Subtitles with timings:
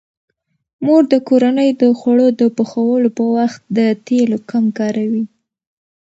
[0.85, 5.23] مور د کورنۍ د خوړو د پخولو په وخت د تیلو کم کاروي.